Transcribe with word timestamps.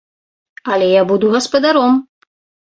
Але 0.71 0.87
я 0.93 1.05
буду 1.13 1.31
гаспадаром! 1.37 2.03